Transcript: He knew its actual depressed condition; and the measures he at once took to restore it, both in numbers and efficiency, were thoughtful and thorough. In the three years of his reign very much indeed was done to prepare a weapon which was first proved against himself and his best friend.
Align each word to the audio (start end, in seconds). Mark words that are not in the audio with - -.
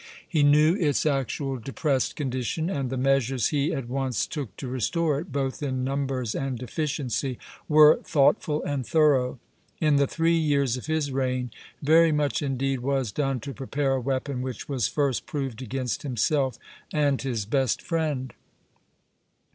He 0.27 0.41
knew 0.41 0.73
its 0.77 1.05
actual 1.05 1.57
depressed 1.57 2.15
condition; 2.15 2.71
and 2.71 2.89
the 2.89 2.97
measures 2.97 3.49
he 3.49 3.71
at 3.71 3.87
once 3.87 4.25
took 4.25 4.57
to 4.57 4.67
restore 4.67 5.19
it, 5.19 5.31
both 5.31 5.61
in 5.61 5.83
numbers 5.83 6.33
and 6.33 6.59
efficiency, 6.63 7.37
were 7.69 7.97
thoughtful 8.03 8.63
and 8.63 8.83
thorough. 8.83 9.37
In 9.79 9.97
the 9.97 10.07
three 10.07 10.39
years 10.39 10.75
of 10.75 10.87
his 10.87 11.11
reign 11.11 11.51
very 11.83 12.11
much 12.11 12.41
indeed 12.41 12.79
was 12.79 13.11
done 13.11 13.39
to 13.41 13.53
prepare 13.53 13.93
a 13.93 14.01
weapon 14.01 14.41
which 14.41 14.67
was 14.67 14.87
first 14.87 15.27
proved 15.27 15.61
against 15.61 16.01
himself 16.01 16.57
and 16.91 17.21
his 17.21 17.45
best 17.45 17.79
friend. 17.79 18.33